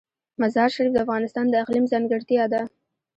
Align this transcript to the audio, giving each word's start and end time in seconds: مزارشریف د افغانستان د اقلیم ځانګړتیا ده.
مزارشریف 0.41 0.91
د 0.93 0.97
افغانستان 1.05 1.45
د 1.49 1.53
اقلیم 1.63 1.85
ځانګړتیا 1.91 2.43
ده. 2.53 2.61